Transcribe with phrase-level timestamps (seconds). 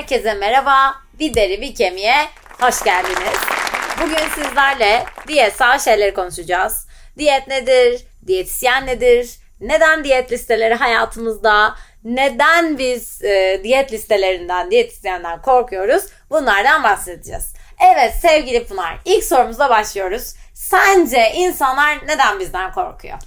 [0.00, 0.94] Herkese merhaba.
[1.18, 2.14] Bir deri bir kemiğe
[2.60, 3.38] hoş geldiniz.
[4.02, 6.86] Bugün sizlerle diyetsel şeyleri konuşacağız.
[7.18, 8.06] Diyet nedir?
[8.26, 9.38] Diyetisyen nedir?
[9.60, 11.74] Neden diyet listeleri hayatımızda?
[12.04, 16.04] Neden biz e, diyet listelerinden, diyetisyenden korkuyoruz?
[16.30, 17.54] Bunlardan bahsedeceğiz.
[17.94, 20.34] Evet sevgili Pınar, ilk sorumuzla başlıyoruz.
[20.54, 23.18] Sence insanlar neden bizden korkuyor?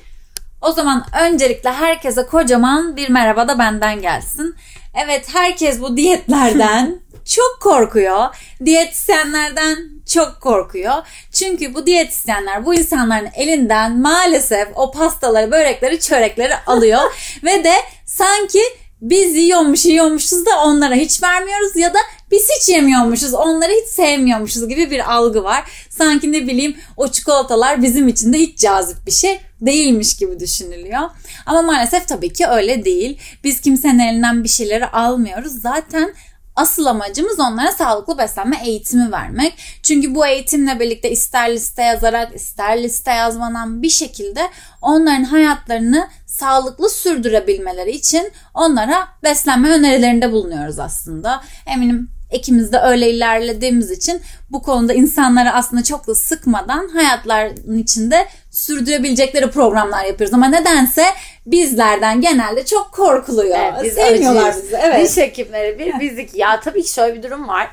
[0.62, 4.56] O zaman öncelikle herkese kocaman bir merhaba da benden gelsin.
[4.94, 8.36] Evet herkes bu diyetlerden çok korkuyor.
[8.66, 9.78] Diyetisyenlerden
[10.14, 10.94] çok korkuyor.
[11.32, 17.02] Çünkü bu diyetisyenler bu insanların elinden maalesef o pastaları, börekleri, çörekleri alıyor.
[17.44, 17.74] ve de
[18.06, 18.62] sanki
[19.04, 21.98] biz yiyormuş yiyormuşuz da onlara hiç vermiyoruz ya da
[22.32, 25.64] biz hiç yemiyormuşuz onları hiç sevmiyormuşuz gibi bir algı var.
[25.90, 31.02] Sanki ne bileyim o çikolatalar bizim için de hiç cazip bir şey değilmiş gibi düşünülüyor.
[31.46, 33.18] Ama maalesef tabii ki öyle değil.
[33.44, 35.62] Biz kimsenin elinden bir şeyleri almıyoruz.
[35.62, 36.14] Zaten
[36.56, 39.54] Asıl amacımız onlara sağlıklı beslenme eğitimi vermek.
[39.84, 44.50] Çünkü bu eğitimle birlikte ister liste yazarak ister liste yazmadan bir şekilde
[44.82, 51.44] onların hayatlarını sağlıklı sürdürebilmeleri için onlara beslenme önerilerinde bulunuyoruz aslında.
[51.66, 58.28] Eminim ikimiz de öyle ilerlediğimiz için bu konuda insanları aslında çok da sıkmadan hayatlarının içinde
[58.52, 60.34] sürdürebilecekleri programlar yapıyoruz.
[60.34, 61.06] Ama nedense
[61.46, 63.58] bizlerden genelde çok korkuluyor.
[63.60, 64.76] Evet, biz Sevmiyorlar bizi.
[64.76, 65.10] Evet.
[65.10, 66.36] Diş hekimleri bir bizlik.
[66.36, 67.70] Ya tabii ki şöyle bir durum var.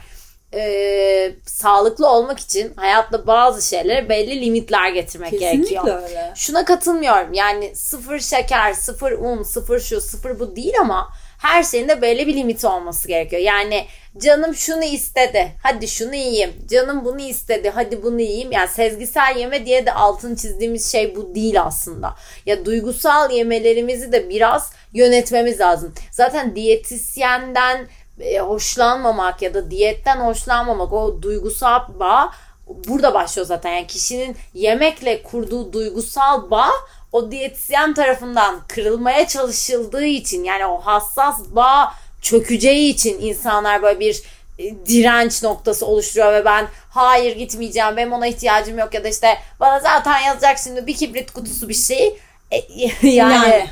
[0.55, 6.03] Ee, sağlıklı olmak için hayatta bazı şeylere belli limitler getirmek Kesinlikle gerekiyor.
[6.03, 6.33] Öyle.
[6.35, 7.33] Şuna katılmıyorum.
[7.33, 11.09] Yani sıfır şeker, sıfır un, sıfır şu, sıfır bu değil ama
[11.41, 13.43] her şeyin de belli bir limiti olması gerekiyor.
[13.43, 13.87] Yani
[14.19, 16.53] canım şunu istedi hadi şunu yiyeyim.
[16.71, 18.53] Canım bunu istedi hadi bunu yiyeyim.
[18.53, 22.15] Yani sezgisel yeme diye de altın çizdiğimiz şey bu değil aslında.
[22.47, 25.95] Ya duygusal yemelerimizi de biraz yönetmemiz lazım.
[26.11, 27.89] Zaten diyetisyenden e,
[28.41, 32.33] hoşlanmamak ya da diyetten hoşlanmamak o duygusal bağ
[32.67, 33.73] burada başlıyor zaten.
[33.73, 36.71] Yani kişinin yemekle kurduğu duygusal bağ
[37.13, 44.23] o diyetisyen tarafından kırılmaya çalışıldığı için yani o hassas bağ çökeceği için insanlar böyle bir
[44.59, 49.39] e, direnç noktası oluşturuyor ve ben hayır gitmeyeceğim benim ona ihtiyacım yok ya da işte
[49.61, 52.19] bana zaten yazacak şimdi bir kibrit kutusu bir şey
[52.51, 52.57] e,
[53.09, 53.67] yani, yani.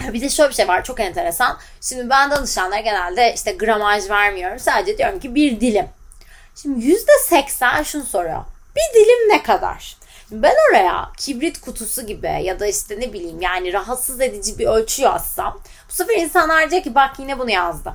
[0.00, 1.58] Bir de şöyle bir şey var çok enteresan.
[1.80, 4.58] Şimdi ben danışanlara genelde işte gramaj vermiyorum.
[4.58, 5.88] Sadece diyorum ki bir dilim.
[6.62, 8.44] Şimdi yüzde seksen şunu soruyor.
[8.76, 9.96] Bir dilim ne kadar?
[10.30, 15.02] Ben oraya kibrit kutusu gibi ya da işte ne bileyim yani rahatsız edici bir ölçü
[15.02, 17.92] yazsam bu sefer insanlar diyecek ki bak yine bunu yazdı.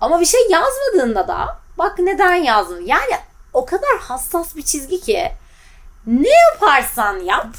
[0.00, 2.86] Ama bir şey yazmadığında da bak neden yazdın.
[2.86, 3.16] Yani
[3.52, 5.32] o kadar hassas bir çizgi ki
[6.06, 7.56] ne yaparsan yap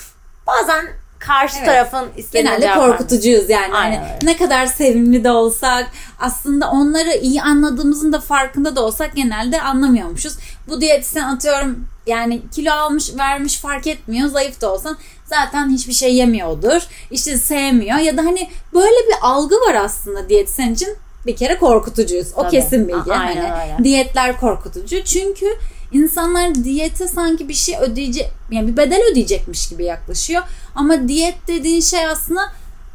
[0.48, 0.88] bazen
[1.28, 1.66] karşı evet.
[1.66, 3.74] tarafın istediğini Genelde korkutucuyuz yani.
[3.74, 5.88] Hani ne kadar sevimli de olsak
[6.20, 10.38] aslında onları iyi anladığımızın da farkında da olsak genelde anlamıyormuşuz.
[10.68, 14.28] Bu diyetisyen atıyorum yani kilo almış vermiş fark etmiyor.
[14.30, 16.82] Zayıf da olsan zaten hiçbir şey yemiyordur.
[17.12, 22.28] İşte sevmiyor ya da hani böyle bir algı var aslında diyetisyen için bir kere korkutucuyuz.
[22.36, 22.52] O Tabii.
[22.52, 23.14] kesin bilgi.
[23.14, 23.84] Aynen hani öyle.
[23.84, 25.04] diyetler korkutucu.
[25.04, 25.46] Çünkü
[25.92, 30.44] insanlar diyete sanki bir şey ödeyecek yani bir bedel ödeyecekmiş gibi yaklaşıyor.
[30.76, 32.42] Ama diyet dediğin şey aslında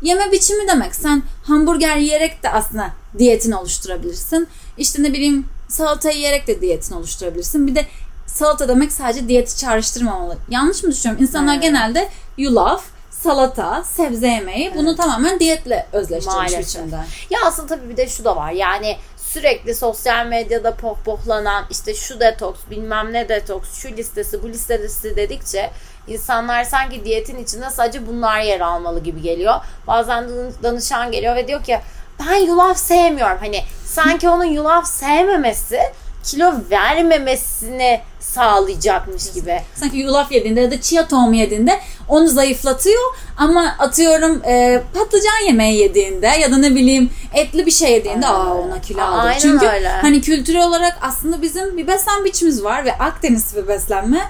[0.03, 0.95] yeme biçimi demek.
[0.95, 4.49] Sen hamburger yiyerek de aslında diyetini oluşturabilirsin.
[4.79, 7.67] İşte ne bileyim salata yiyerek de diyetini oluşturabilirsin.
[7.67, 7.87] Bir de
[8.27, 10.37] salata demek sadece diyeti çağrıştırmamalı.
[10.51, 11.23] Yanlış mı düşünüyorum?
[11.23, 11.63] İnsanlar evet.
[11.63, 12.09] genelde
[12.39, 14.77] yulaf, salata, sebze yemeği evet.
[14.77, 16.97] bunu tamamen diyetle özleştirmiş biçimde.
[17.31, 18.53] Ya aslında tabii bir de şu da var.
[18.53, 18.97] Yani
[19.33, 25.71] sürekli sosyal medyada pohpohlanan işte şu detoks bilmem ne detoks şu listesi bu listesi dedikçe
[26.09, 29.55] insanlar sanki diyetin içinde sadece bunlar yer almalı gibi geliyor.
[29.87, 30.29] Bazen
[30.63, 31.79] danışan geliyor ve diyor ki
[32.21, 33.39] ben yulaf sevmiyorum.
[33.41, 35.81] Hani sanki onun yulaf sevmemesi
[36.25, 39.61] kilo vermemesini sağlayacakmış gibi.
[39.75, 43.03] Sanki yulaf yediğinde ya da chia tohumu yediğinde onu zayıflatıyor
[43.37, 48.55] ama atıyorum e, patlıcan yemeği yediğinde ya da ne bileyim etli bir şey yediğinde aa
[48.55, 49.21] ona kilo aldı.
[49.21, 49.89] Aynen Çünkü öyle.
[49.89, 54.21] hani kültürel olarak aslında bizim bir beslenme biçimimiz var ve Akdeniz bir beslenme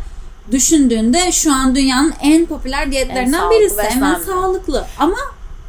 [0.50, 3.82] düşündüğünde şu an dünyanın en popüler diyetlerinden en birisi.
[3.82, 5.16] Hemen sağlıklı ama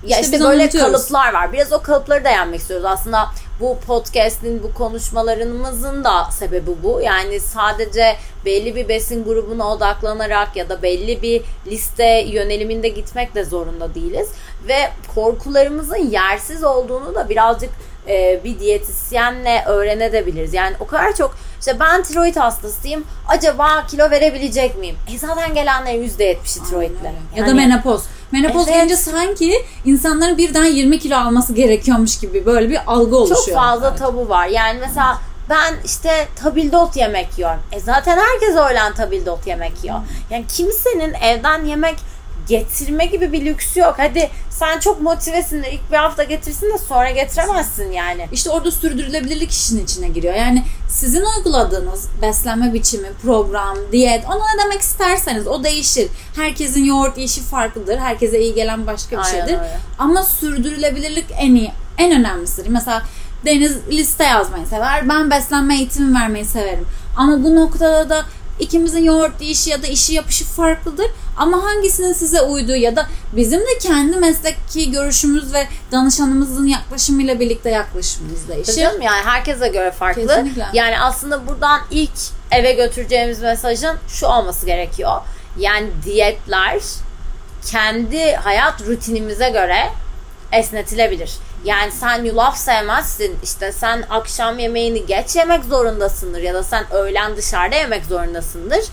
[0.07, 1.53] ya işte, işte böyle kalıplar var.
[1.53, 2.85] Biraz o kalıpları da yenmek istiyoruz.
[2.89, 3.29] Aslında
[3.61, 7.01] bu podcast'in bu konuşmalarımızın da sebebi bu.
[7.01, 13.43] Yani sadece belli bir besin grubuna odaklanarak ya da belli bir liste yöneliminde gitmek de
[13.43, 14.29] zorunda değiliz.
[14.67, 14.77] Ve
[15.15, 17.69] korkularımızın yersiz olduğunu da birazcık
[18.07, 20.53] e, bir diyetisyenle öğrenebiliriz.
[20.53, 23.03] Yani o kadar çok işte ben tiroid hastasıyım.
[23.27, 24.95] Acaba kilo verebilecek miyim?
[25.13, 27.05] E zaten gelenlerin %70'i tiroidli.
[27.05, 28.03] Yani, ya da menopoz.
[28.31, 28.78] Menopoz evet.
[28.78, 33.45] gelince sanki insanların birden 20 kilo alması gerekiyormuş gibi böyle bir algı oluşuyor.
[33.45, 34.00] Çok fazla evet.
[34.00, 34.48] tabu var.
[34.48, 37.60] Yani mesela ben işte tabildot yemek yiyorum.
[37.72, 40.00] E zaten herkes öğlen tabildot yemek yiyor.
[40.30, 41.95] Yani kimsenin evden yemek
[42.47, 43.95] getirme gibi bir lüksü yok.
[43.97, 48.27] Hadi sen çok motivesin de ilk bir hafta getirsin de sonra getiremezsin yani.
[48.31, 50.33] İşte orada sürdürülebilirlik işin içine giriyor.
[50.33, 56.07] Yani sizin uyguladığınız beslenme biçimi, program, diyet ona ne demek isterseniz o değişir.
[56.35, 57.97] Herkesin yoğurt yiyişi farklıdır.
[57.97, 59.59] Herkese iyi gelen başka bir Aynen şeydir.
[59.59, 59.77] Öyle.
[59.99, 62.69] Ama sürdürülebilirlik en iyi, en önemlisidir.
[62.69, 63.03] Mesela
[63.45, 65.09] Deniz liste yazmayı sever.
[65.09, 66.85] Ben beslenme eğitimi vermeyi severim.
[67.17, 68.25] Ama bu noktada da
[68.61, 71.07] ikimizin yoğurt işi ya da işi yapışı farklıdır.
[71.37, 77.69] Ama hangisinin size uyduğu ya da bizim de kendi mesleki görüşümüz ve danışanımızın yaklaşımıyla birlikte
[77.69, 78.75] yaklaşımımız değişir.
[78.75, 80.27] Canım yani herkese göre farklı.
[80.27, 80.65] Kesinlikle.
[80.73, 82.11] Yani aslında buradan ilk
[82.51, 85.21] eve götüreceğimiz mesajın şu olması gerekiyor.
[85.57, 86.81] Yani diyetler
[87.65, 89.89] kendi hayat rutinimize göre
[90.51, 91.31] esnetilebilir.
[91.65, 93.39] Yani sen yulaf sevmezsin.
[93.43, 98.83] İşte sen akşam yemeğini geç yemek zorundasındır ya da sen öğlen dışarıda yemek zorundasındır.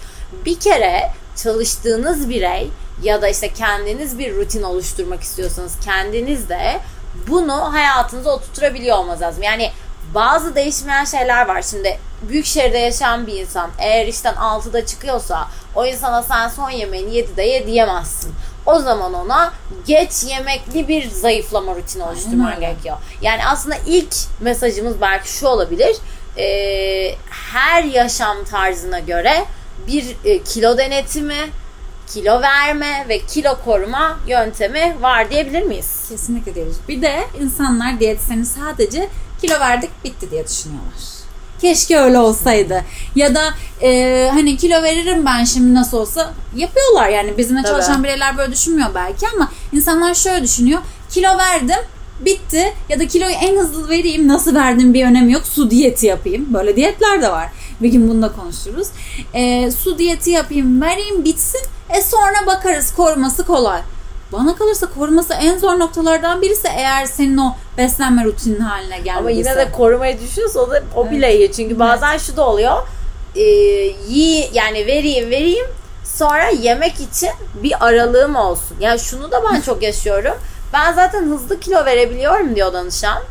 [0.45, 2.71] Bir kere çalıştığınız birey
[3.03, 6.81] ya da işte kendiniz bir rutin oluşturmak istiyorsanız kendiniz de
[7.29, 9.43] bunu hayatınıza oturtabiliyor olmanız lazım.
[9.43, 9.73] Yani
[10.15, 11.63] bazı değişmeyen şeyler var.
[11.63, 17.11] Şimdi büyük şehirde yaşayan bir insan eğer işten 6'da çıkıyorsa o insana sen son yemeğini
[17.11, 18.35] 7'de ye diyemezsin
[18.69, 19.53] o zaman ona
[19.87, 22.97] geç yemekli bir zayıflama rutini oluşturman gerekiyor.
[23.23, 25.97] Yani aslında ilk mesajımız belki şu olabilir.
[26.37, 26.47] E,
[27.31, 29.45] her yaşam tarzına göre
[29.87, 31.51] bir e, kilo denetimi,
[32.07, 36.07] kilo verme ve kilo koruma yöntemi var diyebilir miyiz?
[36.09, 36.77] Kesinlikle diyoruz.
[36.89, 39.09] Bir de insanlar diyetisyeni sadece
[39.41, 41.18] kilo verdik bitti diye düşünüyorlar.
[41.61, 42.85] Keşke öyle olsaydı.
[43.15, 46.35] Ya da e, hani kilo veririm ben şimdi nasıl olsa.
[46.57, 47.39] Yapıyorlar yani.
[47.39, 47.73] Bizimle Tabii.
[47.73, 50.81] çalışan bireyler böyle düşünmüyor belki ama insanlar şöyle düşünüyor.
[51.11, 51.85] Kilo verdim
[52.21, 52.75] bitti.
[52.89, 55.47] Ya da kiloyu en hızlı vereyim nasıl verdim bir önemi yok.
[55.47, 56.55] Su diyeti yapayım.
[56.55, 57.49] Böyle diyetler de var.
[57.83, 58.89] Bir gün bunu da konuşuruz.
[59.35, 61.61] E, su diyeti yapayım vereyim bitsin.
[61.91, 62.95] E sonra bakarız.
[62.95, 63.81] Koruması kolay
[64.33, 69.19] bana kalırsa koruması en zor noktalardan birisi eğer senin o beslenme rutinin haline gelmediyse.
[69.19, 71.13] Ama yine de korumayı düşünüyorsa o da o evet.
[71.13, 71.53] bile iyi.
[71.53, 72.21] Çünkü bazen evet.
[72.21, 72.89] şu da oluyor.
[73.37, 73.43] E,
[74.09, 75.67] yi yani vereyim vereyim
[76.05, 77.31] sonra yemek için
[77.63, 78.77] bir aralığım olsun.
[78.81, 80.35] Yani şunu da ben çok yaşıyorum.
[80.73, 83.23] Ben zaten hızlı kilo verebiliyorum diyor danışan.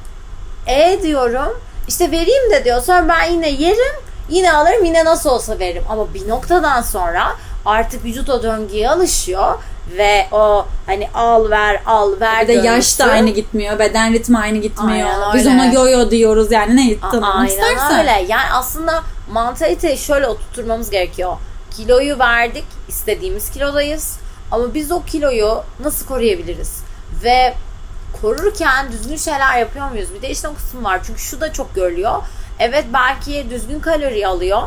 [0.67, 2.81] E diyorum işte vereyim de diyor.
[2.81, 3.95] Sonra ben yine yerim
[4.29, 5.83] yine alırım yine nasıl olsa veririm.
[5.89, 7.35] Ama bir noktadan sonra
[7.65, 9.53] artık vücut o döngüye alışıyor
[9.97, 14.37] ve o hani al ver al ver bir de yaş da aynı gitmiyor beden ritmi
[14.37, 15.09] aynı gitmiyor.
[15.09, 18.25] Aynen biz ona yo yo diyoruz yani ne tanımlamak istersen Aynen öyle.
[18.31, 21.37] Yani aslında mantaliteyi şöyle oturtmamız gerekiyor.
[21.71, 24.19] Kiloyu verdik istediğimiz kilodayız.
[24.51, 26.83] Ama biz o kiloyu nasıl koruyabiliriz?
[27.23, 27.53] Ve
[28.21, 30.13] korurken düzgün şeyler yapıyor muyuz?
[30.13, 30.99] Bir de işte o kısım var.
[31.07, 32.15] Çünkü şu da çok görülüyor.
[32.59, 34.61] Evet belki düzgün kalori alıyor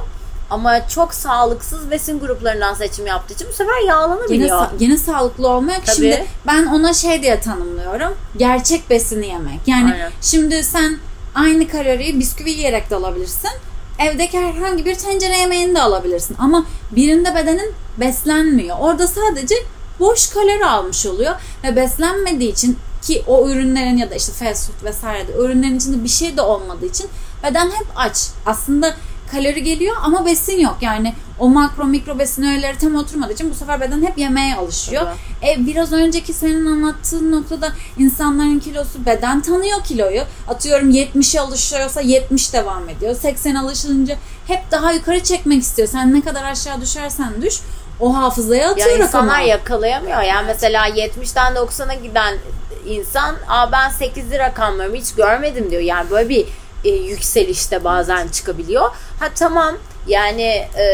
[0.50, 4.58] ama çok sağlıksız besin gruplarından seçim yaptığı için bu sefer yağlanabiliyor.
[4.58, 5.86] Yine, yine sağlıklı olmak.
[5.86, 5.96] Tabii.
[5.96, 8.14] Şimdi ben ona şey diye tanımlıyorum.
[8.36, 9.60] Gerçek besini yemek.
[9.66, 10.12] Yani Aynen.
[10.22, 10.98] şimdi sen
[11.34, 13.50] aynı kaloriyi bisküvi yiyerek de alabilirsin.
[13.98, 16.36] Evdeki herhangi bir tencere yemeğini de alabilirsin.
[16.38, 18.76] Ama birinde bedenin beslenmiyor.
[18.80, 19.54] Orada sadece
[20.00, 21.34] boş kalori almış oluyor.
[21.64, 26.04] Ve beslenmediği için ki o ürünlerin ya da işte fast food vesaire de ürünlerin içinde
[26.04, 27.06] bir şey de olmadığı için
[27.44, 28.28] beden hep aç.
[28.46, 28.94] Aslında
[29.30, 30.76] kalori geliyor ama besin yok.
[30.80, 35.06] Yani o makro mikro besin öğeleri tam oturmadığı için bu sefer beden hep yemeğe alışıyor.
[35.48, 40.22] E, biraz önceki senin anlattığın noktada insanların kilosu beden tanıyor kiloyu.
[40.48, 43.14] Atıyorum 70'e alışıyorsa 70 devam ediyor.
[43.14, 45.88] 80 alışınca hep daha yukarı çekmek istiyor.
[45.88, 47.60] Sen ne kadar aşağı düşersen düş
[48.00, 49.48] o hafızaya atıyor ya insanlar rakamı.
[49.48, 50.22] yakalayamıyor.
[50.22, 52.38] Yani mesela 70'ten 90'a giden
[52.86, 55.82] insan Aa ben 8'li rakamlarımı hiç görmedim diyor.
[55.82, 56.46] Yani böyle bir
[56.84, 58.90] e, yükselişte bazen çıkabiliyor.
[59.20, 60.84] Ha tamam yani e,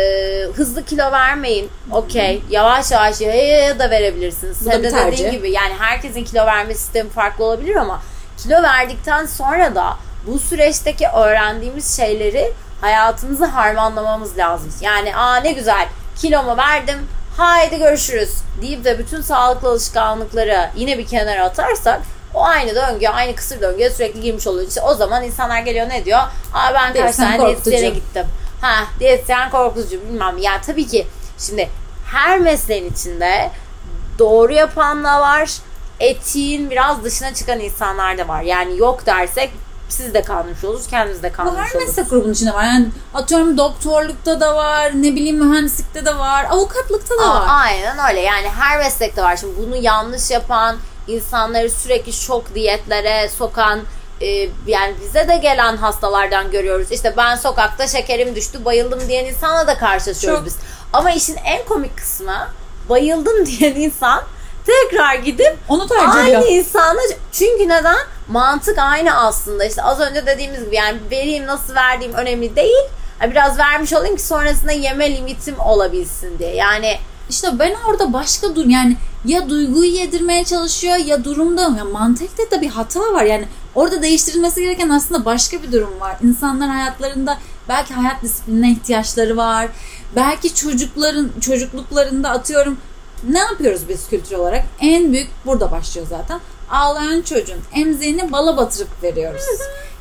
[0.54, 1.70] hızlı kilo vermeyin.
[1.92, 2.42] Okey.
[2.50, 4.56] Yavaş yavaş yaya da verebilirsiniz.
[4.56, 8.02] Sen de dediğin gibi yani herkesin kilo verme sistemi farklı olabilir ama
[8.38, 14.72] kilo verdikten sonra da bu süreçteki öğrendiğimiz şeyleri hayatımızı harmanlamamız lazım.
[14.80, 16.98] Yani aa ne güzel kilomu verdim
[17.36, 18.30] haydi görüşürüz
[18.62, 22.00] deyip de bütün sağlıklı alışkanlıkları yine bir kenara atarsak
[22.34, 24.68] o aynı döngü, aynı kısır döngüye sürekli girmiş oluyor.
[24.68, 26.20] İşte o zaman insanlar geliyor ne diyor?
[26.54, 28.26] Aa ben kaç tane diyetisyene gittim.
[28.60, 30.38] Ha diyetisyen korkutucu bilmem.
[30.38, 31.06] Ya tabii ki
[31.38, 31.68] şimdi
[32.06, 33.50] her mesleğin içinde
[34.18, 35.50] doğru yapan da var.
[36.00, 38.42] Etiğin biraz dışına çıkan insanlar da var.
[38.42, 39.50] Yani yok dersek
[39.88, 41.74] siz de kandırmış oluruz, kendimiz de kandırmış oluruz.
[41.74, 42.64] Bu her meslek grubunun içinde var.
[42.64, 47.46] Yani atıyorum doktorlukta da var, ne bileyim mühendislikte de var, avukatlıkta da Aa, var.
[47.48, 48.20] Aynen öyle.
[48.20, 49.36] Yani her meslekte var.
[49.36, 50.76] Şimdi bunu yanlış yapan,
[51.08, 53.80] insanları sürekli şok diyetlere sokan,
[54.20, 54.26] e,
[54.66, 56.92] yani bize de gelen hastalardan görüyoruz.
[56.92, 60.46] İşte ben sokakta şekerim düştü, bayıldım diyen insanla da karşılaşıyoruz Çok.
[60.46, 60.56] biz.
[60.92, 62.48] Ama işin en komik kısmı
[62.88, 64.22] bayıldım diyen insan
[64.66, 66.46] tekrar gidip onu tercih aynı ediyor.
[66.48, 67.00] insana
[67.32, 68.06] çünkü neden?
[68.28, 69.64] Mantık aynı aslında.
[69.64, 72.84] İşte az önce dediğimiz gibi yani vereyim nasıl verdiğim önemli değil.
[73.30, 76.54] Biraz vermiş olayım ki sonrasında yeme limitim olabilsin diye.
[76.54, 76.98] Yani
[77.30, 82.60] işte ben orada başka dur yani ya duyguyu yedirmeye çalışıyor ya durumda ya mantıkta da
[82.60, 83.24] bir hata var.
[83.24, 86.16] Yani orada değiştirilmesi gereken aslında başka bir durum var.
[86.22, 89.68] İnsanlar hayatlarında belki hayat disiplinine ihtiyaçları var.
[90.16, 92.78] Belki çocukların çocukluklarında atıyorum
[93.28, 94.64] ne yapıyoruz biz kültür olarak?
[94.80, 96.40] En büyük burada başlıyor zaten.
[96.70, 99.42] Ağlayan çocuğun emziğini bala batırıp veriyoruz.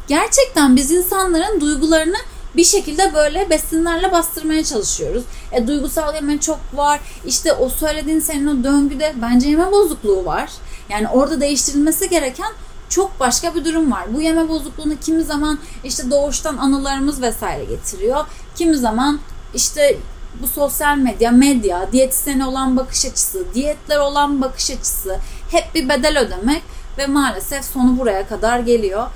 [0.07, 2.17] Gerçekten biz insanların duygularını
[2.57, 5.23] bir şekilde böyle besinlerle bastırmaya çalışıyoruz.
[5.51, 6.99] E, duygusal yeme çok var.
[7.25, 10.49] İşte o söylediğin senin o döngüde bence yeme bozukluğu var.
[10.89, 12.51] Yani orada değiştirilmesi gereken
[12.89, 14.03] çok başka bir durum var.
[14.13, 18.25] Bu yeme bozukluğunu kimi zaman işte doğuştan anılarımız vesaire getiriyor.
[18.55, 19.19] Kimi zaman
[19.53, 19.97] işte
[20.41, 25.19] bu sosyal medya, medya, diyetisyene olan bakış açısı, diyetler olan bakış açısı
[25.51, 26.63] hep bir bedel ödemek
[26.97, 29.07] ve maalesef sonu buraya kadar geliyor.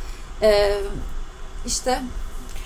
[0.41, 0.77] Ee,
[1.65, 2.01] işte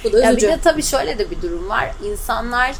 [0.03, 0.45] bu da üzücü.
[0.45, 1.91] Ya bir de tabii şöyle de bir durum var.
[2.03, 2.75] İnsanlar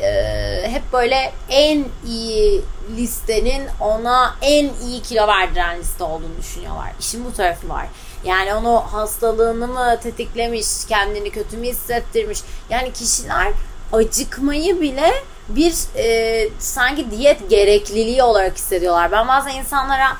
[0.00, 2.62] e, hep böyle en iyi
[2.96, 6.92] listenin ona en iyi kilo verdiren liste olduğunu düşünüyorlar.
[7.00, 7.86] İşin bu tarafı var.
[8.24, 12.38] Yani onu hastalığını mı tetiklemiş, kendini kötü mü hissettirmiş.
[12.70, 13.52] Yani kişiler
[13.92, 15.12] acıkmayı bile
[15.48, 19.12] bir e, sanki diyet gerekliliği olarak hissediyorlar.
[19.12, 20.16] Ben bazen insanlara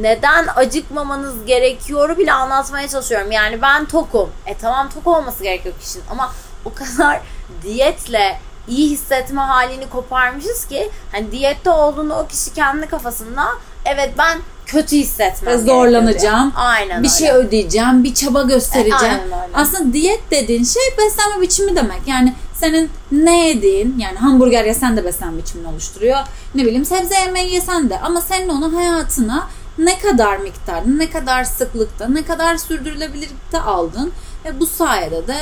[0.00, 3.32] neden acıkmamanız gerekiyor bile anlatmaya çalışıyorum.
[3.32, 4.30] Yani ben tokum.
[4.46, 6.32] E tamam tok olması gerekiyor kişinin ama
[6.64, 7.20] o kadar
[7.62, 13.44] diyetle iyi hissetme halini koparmışız ki hani diyette olduğunu o kişi kendi kafasında
[13.84, 16.52] evet ben kötü hissetmem zorlanacağım.
[16.56, 17.38] Aynen Bir şey öyle.
[17.38, 19.04] şey ödeyeceğim, bir çaba göstereceğim.
[19.04, 19.52] E, aynen öyle.
[19.54, 22.00] Aslında diyet dediğin şey beslenme biçimi demek.
[22.06, 26.18] Yani senin ne yediğin yani hamburger yesen de beslenme biçimini oluşturuyor.
[26.54, 29.48] Ne bileyim sebze yemeği yesen de ama senin onu hayatına
[29.78, 34.12] ne kadar miktarda, ne kadar sıklıkta, ne kadar sürdürülebilirlikte aldın
[34.44, 35.36] ve bu sayede de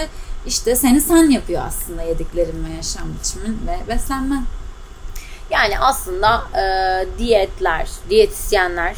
[0.47, 4.45] işte seni sen yapıyor aslında yediklerin ve yaşam biçimin ve beslenmen.
[5.51, 8.97] Yani aslında e, diyetler, diyetisyenler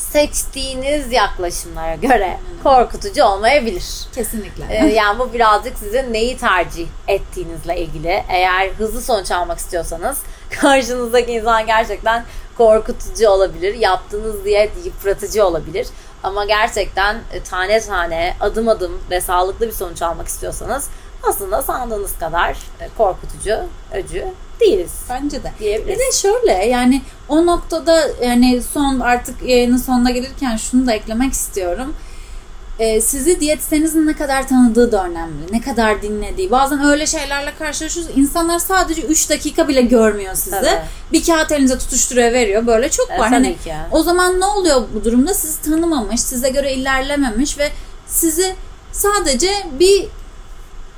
[0.00, 3.84] seçtiğiniz yaklaşımlara göre korkutucu olmayabilir.
[4.14, 4.64] Kesinlikle.
[4.70, 8.24] Ee, yani bu birazcık sizin neyi tercih ettiğinizle ilgili.
[8.28, 10.18] Eğer hızlı sonuç almak istiyorsanız
[10.60, 12.24] karşınızdaki insan gerçekten
[12.60, 13.74] korkutucu olabilir.
[13.74, 15.86] Yaptığınız diyet yıpratıcı olabilir.
[16.22, 20.88] Ama gerçekten e, tane tane, adım adım ve sağlıklı bir sonuç almak istiyorsanız
[21.22, 22.50] aslında sandığınız kadar
[22.80, 23.58] e, korkutucu,
[23.92, 24.24] öcü
[24.60, 24.92] değiliz.
[25.10, 25.52] Bence de.
[25.60, 31.32] Bir de şöyle yani o noktada yani son artık yayının sonuna gelirken şunu da eklemek
[31.32, 31.94] istiyorum.
[32.80, 35.52] Ee, sizi diyetisyenizin ne kadar tanıdığı da önemli.
[35.52, 36.50] Ne kadar dinlediği.
[36.50, 38.12] Bazen öyle şeylerle karşılaşıyoruz.
[38.16, 40.50] İnsanlar sadece 3 dakika bile görmüyor sizi.
[40.50, 40.80] Tabii.
[41.12, 42.66] Bir kağıt elinize tutuşturuyor veriyor.
[42.66, 43.26] Böyle çok var.
[43.26, 43.74] E, hani, ki.
[43.90, 45.34] O zaman ne oluyor bu durumda?
[45.34, 47.70] Sizi tanımamış, size göre ilerlememiş ve
[48.06, 48.54] sizi
[48.92, 50.08] sadece bir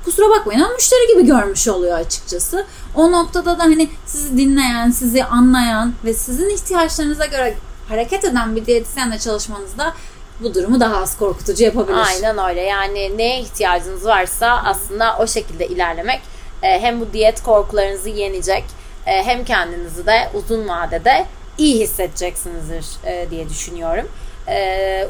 [0.05, 2.65] kusura bakmayın ama müşteri gibi görmüş oluyor açıkçası.
[2.95, 7.55] O noktada da hani sizi dinleyen, sizi anlayan ve sizin ihtiyaçlarınıza göre
[7.89, 9.93] hareket eden bir diyetisyenle çalışmanızda
[10.39, 11.97] bu durumu daha az korkutucu yapabilir.
[12.07, 12.61] Aynen öyle.
[12.61, 16.21] Yani neye ihtiyacınız varsa aslında o şekilde ilerlemek
[16.63, 18.63] e, hem bu diyet korkularınızı yenecek
[19.05, 21.25] e, hem kendinizi de uzun vadede
[21.57, 24.07] iyi hissedeceksinizdir e, diye düşünüyorum.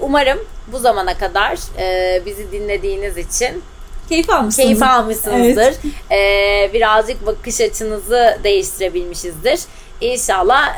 [0.02, 1.60] Umarım bu zamana kadar
[2.26, 3.64] bizi dinlediğiniz için
[4.10, 4.68] keyif almışsınız.
[4.68, 5.74] Keyif almışsınızdır.
[6.10, 6.74] Evet.
[6.74, 9.60] Birazcık bakış açınızı değiştirebilmişizdir.
[10.02, 10.78] İnşallah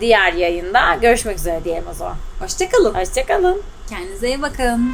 [0.00, 2.16] diğer yayında görüşmek üzere diyelim o zaman.
[2.42, 2.94] Hoşçakalın.
[2.94, 3.62] Hoşçakalın.
[3.88, 4.92] Kendinize iyi bakın.